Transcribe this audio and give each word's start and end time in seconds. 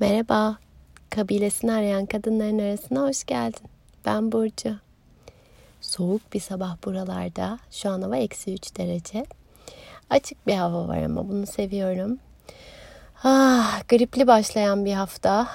Merhaba, 0.00 0.56
kabilesini 1.10 1.72
arayan 1.72 2.06
kadınların 2.06 2.58
arasına 2.58 3.02
hoş 3.02 3.24
geldin. 3.24 3.70
Ben 4.06 4.32
Burcu. 4.32 4.76
Soğuk 5.80 6.32
bir 6.32 6.40
sabah 6.40 6.76
buralarda. 6.84 7.58
Şu 7.70 7.90
an 7.90 8.02
hava 8.02 8.16
eksi 8.16 8.54
3 8.54 8.76
derece. 8.76 9.24
Açık 10.10 10.46
bir 10.46 10.54
hava 10.54 10.88
var 10.88 11.02
ama 11.02 11.28
bunu 11.28 11.46
seviyorum. 11.46 12.18
Ah, 13.24 13.88
gripli 13.88 14.26
başlayan 14.26 14.84
bir 14.84 14.92
hafta. 14.92 15.48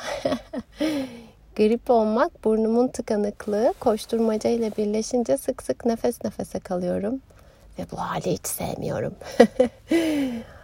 Grip 1.56 1.90
olmak, 1.90 2.44
burnumun 2.44 2.88
tıkanıklığı, 2.88 3.74
koşturmaca 3.80 4.50
ile 4.50 4.72
birleşince 4.78 5.38
sık 5.38 5.64
sık 5.64 5.86
nefes 5.86 6.24
nefese 6.24 6.60
kalıyorum. 6.60 7.22
Ve 7.80 7.86
bu 7.92 7.98
hali 7.98 8.32
hiç 8.32 8.48
sevmiyorum. 8.48 9.16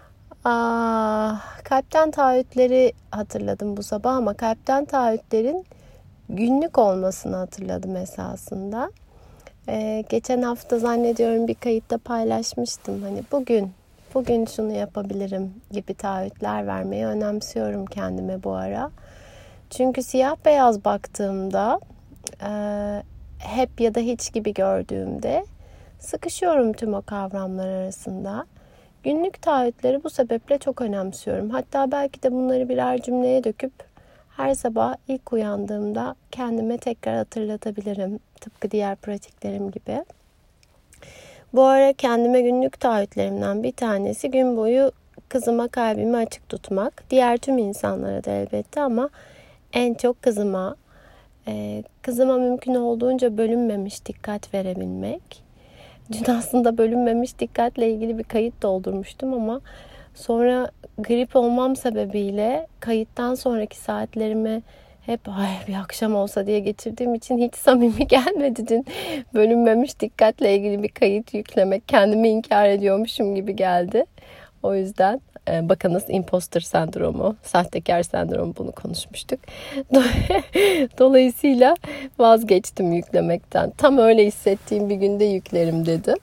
ah, 0.46 1.64
kalpten 1.64 2.12
taahhütleri 2.12 2.94
hatırladım 3.12 3.78
bu 3.78 3.84
sabah 3.84 4.16
ama 4.16 4.34
kalpten 4.34 4.86
taahhütlerin 4.86 5.66
günlük 6.30 6.78
olmasını 6.78 7.36
hatırladım 7.36 7.96
esasında. 7.96 8.92
Ee, 9.70 10.04
geçen 10.10 10.42
hafta 10.42 10.80
zannediyorum 10.80 11.48
bir 11.48 11.56
kayıtta 11.56 11.98
paylaşmıştım. 11.98 13.02
Hani 13.02 13.24
bugün, 13.32 13.72
bugün 14.14 14.46
şunu 14.46 14.72
yapabilirim 14.72 15.54
gibi 15.72 15.94
taahhütler 15.94 16.68
vermeyi 16.68 17.06
önemsiyorum 17.06 17.86
kendime 17.86 18.44
bu 18.44 18.52
ara. 18.52 18.92
Çünkü 19.70 20.04
siyah 20.04 20.36
beyaz 20.46 20.86
baktığımda 20.86 21.80
e, 22.44 22.52
hep 23.38 23.82
ya 23.82 23.96
da 23.96 24.00
hiç 24.00 24.34
gibi 24.34 24.54
gördüğümde 24.54 25.46
sıkışıyorum 26.00 26.74
tüm 26.74 26.94
o 26.94 27.02
kavramlar 27.02 27.68
arasında. 27.68 28.46
Günlük 29.04 29.42
taahhütleri 29.42 30.04
bu 30.04 30.10
sebeple 30.10 30.58
çok 30.58 30.82
önemsiyorum. 30.82 31.50
Hatta 31.50 31.92
belki 31.92 32.24
de 32.24 32.32
bunları 32.32 32.70
birer 32.70 33.02
cümleye 33.02 33.44
döküp 33.44 33.72
her 34.38 34.54
sabah 34.54 34.96
ilk 35.08 35.34
uyandığımda 35.34 36.16
kendime 36.32 36.78
tekrar 36.78 37.16
hatırlatabilirim. 37.18 38.20
Tıpkı 38.42 38.72
diğer 38.72 38.96
pratiklerim 38.96 39.72
gibi. 39.72 40.06
Bu 41.54 41.64
ara 41.64 41.94
kendime 41.94 42.42
günlük 42.42 42.80
taahhütlerimden 42.80 43.64
bir 43.64 43.72
tanesi 43.72 44.32
gün 44.32 44.58
boyu 44.58 44.92
kızıma 45.30 45.68
kalbimi 45.68 46.18
açık 46.18 46.50
tutmak. 46.50 47.04
Diğer 47.10 47.38
tüm 47.38 47.58
insanlara 47.58 48.24
da 48.24 48.32
elbette 48.32 48.82
ama 48.82 49.10
en 49.74 49.94
çok 49.94 50.22
kızıma, 50.22 50.76
kızıma 52.02 52.38
mümkün 52.38 52.76
olduğunca 52.76 53.38
bölünmemiş 53.38 54.06
dikkat 54.06 54.54
verebilmek. 54.54 55.44
Dün 56.12 56.32
aslında 56.32 56.78
bölünmemiş 56.78 57.40
dikkatle 57.40 57.92
ilgili 57.92 58.18
bir 58.18 58.24
kayıt 58.24 58.62
doldurmuştum 58.62 59.34
ama 59.34 59.62
sonra 60.16 60.72
grip 60.98 61.36
olmam 61.36 61.76
sebebiyle 61.76 62.68
kayıttan 62.80 63.36
sonraki 63.36 63.78
saatlerimi 63.78 64.62
hep 65.06 65.30
ay 65.30 65.68
bir 65.68 65.74
akşam 65.74 66.16
olsa 66.16 66.48
diye 66.48 66.60
geçirdiğim 66.60 67.16
için 67.16 67.38
hiç 67.38 67.56
samimi 67.56 68.08
gelmedi 68.08 68.68
dün. 68.68 68.86
Bölünmemiş 69.34 70.00
dikkatle 70.00 70.56
ilgili 70.56 70.84
bir 70.84 70.90
kayıt 70.90 71.34
yüklemek 71.34 71.88
kendimi 71.88 72.30
inkar 72.30 72.70
ediyormuşum 72.70 73.36
gibi 73.36 73.56
geldi. 73.56 74.06
O 74.64 74.76
yüzden 74.76 75.22
e, 75.50 75.70
bakınız 75.70 76.04
imposter 76.08 76.62
sendromu, 76.62 77.36
sahtekar 77.44 78.04
sendromu 78.04 78.54
bunu 78.58 78.72
konuşmuştuk. 78.72 79.40
Dolayısıyla 81.00 81.76
vazgeçtim 82.20 82.92
yüklemekten. 82.92 83.72
Tam 83.78 83.98
öyle 83.98 84.26
hissettiğim 84.26 84.90
bir 84.90 84.96
günde 84.96 85.26
yüklerim 85.26 85.86
dedim. 85.86 86.18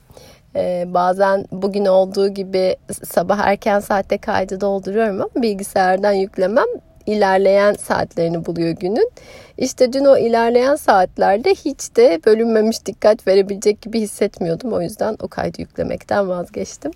Ee, 0.57 0.85
bazen 0.87 1.47
bugün 1.53 1.87
olduğu 1.87 2.29
gibi 2.29 2.77
sabah 3.05 3.39
erken 3.39 3.81
saatte 3.81 4.19
kaydı 4.19 4.61
dolduruyorum 4.61 5.15
ama 5.15 5.43
bilgisayardan 5.43 6.13
yüklemem 6.13 6.67
ilerleyen 7.07 7.73
saatlerini 7.73 8.47
buluyor 8.47 8.71
günün. 8.71 9.11
İşte 9.59 9.93
dün 9.93 10.05
o 10.05 10.17
ilerleyen 10.17 10.77
saatlerde 10.77 11.51
hiç 11.51 11.97
de 11.97 12.21
bölünmemiş 12.27 12.87
dikkat 12.87 13.27
verebilecek 13.27 13.83
gibi 13.83 14.01
hissetmiyordum. 14.01 14.73
O 14.73 14.81
yüzden 14.81 15.17
o 15.23 15.29
kaydı 15.29 15.61
yüklemekten 15.61 16.29
vazgeçtim. 16.29 16.93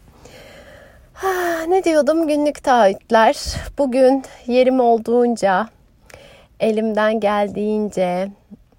Ha, 1.15 1.63
ne 1.69 1.85
diyordum 1.85 2.29
günlük 2.29 2.65
taahhütler. 2.65 3.37
Bugün 3.79 4.23
yerim 4.47 4.81
olduğunca, 4.81 5.69
elimden 6.61 7.21
geldiğince, 7.21 8.29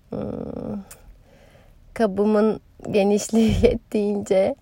hmm, 0.09 0.79
kabımın 1.93 2.59
genişliği 2.91 3.53
yettiğince 3.63 4.55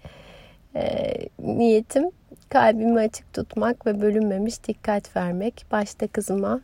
e, 0.75 1.13
niyetim 1.39 2.11
kalbimi 2.49 2.99
açık 2.99 3.33
tutmak 3.33 3.85
ve 3.85 4.01
bölünmemiş 4.01 4.63
dikkat 4.67 5.15
vermek. 5.15 5.65
Başta 5.71 6.07
kızıma, 6.07 6.61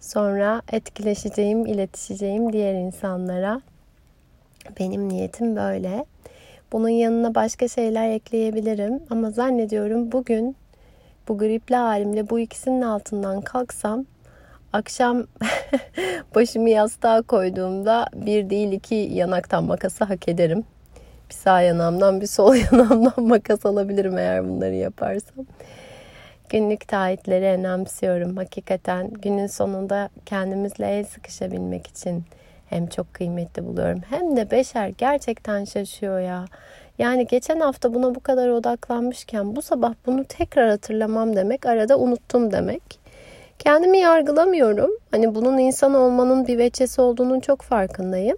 sonra 0.00 0.62
etkileşeceğim, 0.72 1.66
iletişeceğim 1.66 2.52
diğer 2.52 2.74
insanlara. 2.74 3.60
Benim 4.80 5.08
niyetim 5.08 5.56
böyle. 5.56 6.04
Bunun 6.72 6.88
yanına 6.88 7.34
başka 7.34 7.68
şeyler 7.68 8.10
ekleyebilirim 8.10 9.00
ama 9.10 9.30
zannediyorum 9.30 10.12
bugün 10.12 10.56
bu 11.28 11.38
gripli 11.38 11.76
halimle 11.76 12.30
bu 12.30 12.40
ikisinin 12.40 12.82
altından 12.82 13.40
kalksam 13.40 14.04
akşam 14.72 15.26
başımı 16.34 16.70
yastığa 16.70 17.22
koyduğumda 17.22 18.06
bir 18.14 18.50
değil 18.50 18.72
iki 18.72 18.94
yanaktan 18.94 19.64
makası 19.64 20.04
hak 20.04 20.28
ederim. 20.28 20.64
Bir 21.28 21.34
sağ 21.34 21.60
yanağımdan 21.60 22.20
bir 22.20 22.26
sol 22.26 22.54
yanağımdan 22.72 23.24
makas 23.24 23.66
alabilirim 23.66 24.18
eğer 24.18 24.48
bunları 24.48 24.74
yaparsam. 24.74 25.46
Günlük 26.48 26.88
taahhütleri 26.88 27.44
önemsiyorum. 27.44 28.36
Hakikaten 28.36 29.10
günün 29.10 29.46
sonunda 29.46 30.08
kendimizle 30.26 30.98
el 30.98 31.04
sıkışabilmek 31.04 31.86
için 31.86 32.24
hem 32.70 32.86
çok 32.86 33.14
kıymetli 33.14 33.66
buluyorum. 33.66 34.00
Hem 34.10 34.36
de 34.36 34.50
Beşer 34.50 34.88
gerçekten 34.88 35.64
şaşıyor 35.64 36.20
ya. 36.20 36.44
Yani 36.98 37.26
geçen 37.26 37.60
hafta 37.60 37.94
buna 37.94 38.14
bu 38.14 38.20
kadar 38.20 38.48
odaklanmışken 38.48 39.56
bu 39.56 39.62
sabah 39.62 39.94
bunu 40.06 40.24
tekrar 40.24 40.70
hatırlamam 40.70 41.36
demek 41.36 41.66
arada 41.66 41.98
unuttum 41.98 42.52
demek. 42.52 42.82
Kendimi 43.58 43.98
yargılamıyorum. 43.98 44.90
Hani 45.10 45.34
bunun 45.34 45.58
insan 45.58 45.94
olmanın 45.94 46.46
bir 46.46 46.58
veçesi 46.58 47.00
olduğunun 47.00 47.40
çok 47.40 47.62
farkındayım. 47.62 48.36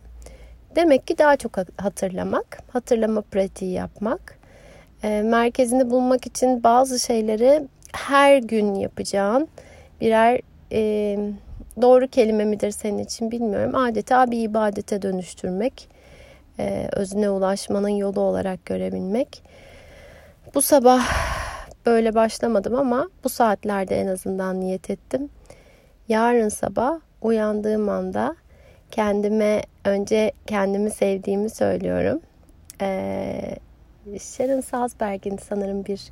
Demek 0.76 1.06
ki 1.06 1.18
daha 1.18 1.36
çok 1.36 1.56
hatırlamak, 1.76 2.58
hatırlama 2.72 3.20
pratiği 3.20 3.72
yapmak. 3.72 4.38
E, 5.02 5.22
merkezini 5.22 5.90
bulmak 5.90 6.26
için 6.26 6.62
bazı 6.62 6.98
şeyleri 7.00 7.62
her 7.92 8.38
gün 8.38 8.74
yapacağın 8.74 9.48
birer 10.00 10.40
e, 10.72 11.18
doğru 11.80 12.08
kelime 12.08 12.44
midir 12.44 12.70
senin 12.70 12.98
için 12.98 13.30
bilmiyorum. 13.30 13.74
Adeta 13.74 14.30
bir 14.30 14.42
ibadete 14.42 15.02
dönüştürmek, 15.02 15.88
e, 16.58 16.88
özüne 16.92 17.30
ulaşmanın 17.30 17.88
yolu 17.88 18.20
olarak 18.20 18.66
görebilmek. 18.66 19.42
Bu 20.54 20.62
sabah 20.62 21.06
böyle 21.86 22.14
başlamadım 22.14 22.74
ama 22.74 23.08
bu 23.24 23.28
saatlerde 23.28 24.00
en 24.00 24.06
azından 24.06 24.60
niyet 24.60 24.90
ettim. 24.90 25.28
Yarın 26.08 26.48
sabah 26.48 27.00
uyandığım 27.22 27.88
anda 27.88 28.36
kendime 28.90 29.62
önce 29.84 30.32
kendimi 30.46 30.90
sevdiğimi 30.90 31.50
söylüyorum. 31.50 32.20
Ee, 32.80 33.56
Sharon 34.20 34.60
Salzberg'in 34.60 35.36
sanırım 35.36 35.84
bir 35.84 36.10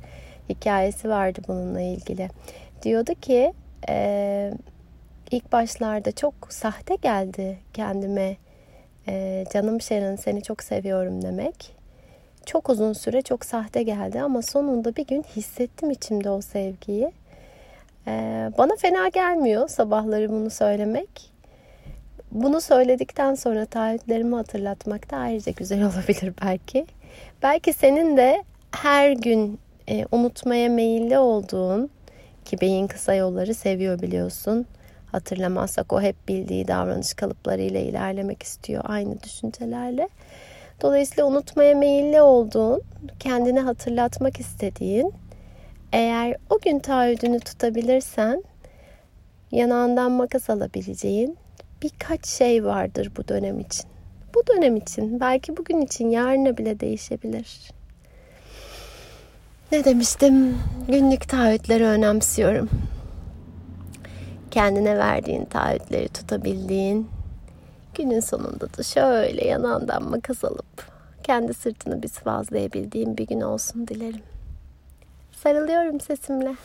hikayesi 0.49 1.09
vardı 1.09 1.39
bununla 1.47 1.81
ilgili. 1.81 2.29
Diyordu 2.83 3.13
ki 3.21 3.53
e, 3.89 4.53
ilk 5.31 5.51
başlarda 5.51 6.11
çok 6.11 6.33
sahte 6.49 6.95
geldi 6.95 7.57
kendime. 7.73 8.37
E, 9.07 9.45
canım 9.53 9.81
Sharon 9.81 10.15
seni 10.15 10.43
çok 10.43 10.63
seviyorum 10.63 11.21
demek. 11.21 11.75
Çok 12.45 12.69
uzun 12.69 12.93
süre 12.93 13.21
çok 13.21 13.45
sahte 13.45 13.83
geldi 13.83 14.21
ama 14.21 14.41
sonunda 14.41 14.95
bir 14.95 15.07
gün 15.07 15.23
hissettim 15.35 15.91
içimde 15.91 16.29
o 16.29 16.41
sevgiyi. 16.41 17.11
E, 18.07 18.11
bana 18.57 18.75
fena 18.75 19.07
gelmiyor 19.07 19.67
sabahları 19.67 20.29
bunu 20.29 20.49
söylemek. 20.49 21.31
Bunu 22.31 22.61
söyledikten 22.61 23.35
sonra 23.35 23.65
taahhütlerimi 23.65 24.35
hatırlatmak 24.35 25.11
da 25.11 25.17
ayrıca 25.17 25.51
güzel 25.51 25.83
olabilir 25.93 26.33
belki. 26.41 26.85
Belki 27.43 27.73
senin 27.73 28.17
de 28.17 28.43
her 28.71 29.11
gün 29.11 29.59
e, 29.89 30.05
unutmaya 30.11 30.69
meyilli 30.69 31.17
olduğun 31.17 31.89
ki 32.45 32.61
beyin 32.61 32.87
kısa 32.87 33.13
yolları 33.13 33.53
seviyor 33.53 34.01
biliyorsun 34.01 34.65
hatırlamazsak 35.11 35.93
o 35.93 36.01
hep 36.01 36.27
bildiği 36.27 36.67
davranış 36.67 37.13
kalıplarıyla 37.13 37.79
ilerlemek 37.79 38.43
istiyor 38.43 38.83
aynı 38.87 39.23
düşüncelerle. 39.23 40.09
Dolayısıyla 40.81 41.25
unutmaya 41.25 41.75
meyilli 41.75 42.21
olduğun, 42.21 42.81
kendini 43.19 43.59
hatırlatmak 43.59 44.39
istediğin, 44.39 45.13
eğer 45.93 46.35
o 46.49 46.59
gün 46.59 46.79
taahhüdünü 46.79 47.39
tutabilirsen 47.39 48.43
yanağından 49.51 50.11
makas 50.11 50.49
alabileceğin 50.49 51.37
birkaç 51.83 52.25
şey 52.25 52.65
vardır 52.65 53.11
bu 53.17 53.27
dönem 53.27 53.59
için. 53.59 53.85
Bu 54.35 54.47
dönem 54.47 54.75
için, 54.75 55.19
belki 55.19 55.57
bugün 55.57 55.81
için, 55.81 56.09
yarına 56.09 56.57
bile 56.57 56.79
değişebilir. 56.79 57.71
Ne 59.71 59.85
demiştim? 59.85 60.57
Günlük 60.87 61.29
taahhütleri 61.29 61.85
önemsiyorum. 61.85 62.69
Kendine 64.51 64.97
verdiğin 64.97 65.45
taahhütleri 65.45 66.09
tutabildiğin, 66.09 67.09
günün 67.95 68.19
sonunda 68.19 68.77
da 68.77 68.83
şöyle 68.83 69.47
yanağından 69.47 70.03
makas 70.03 70.43
alıp 70.43 70.91
kendi 71.23 71.53
sırtını 71.53 72.03
bir 72.03 72.07
sıvazlayabildiğin 72.07 73.17
bir 73.17 73.27
gün 73.27 73.41
olsun 73.41 73.87
dilerim. 73.87 74.21
Sarılıyorum 75.31 75.99
sesimle. 75.99 76.55